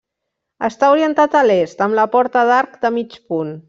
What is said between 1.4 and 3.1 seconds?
a l'est, amb la porta d'arc de